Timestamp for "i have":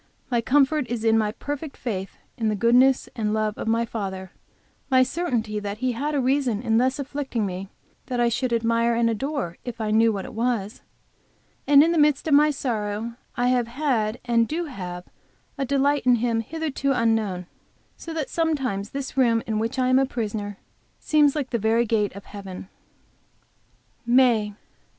13.37-13.67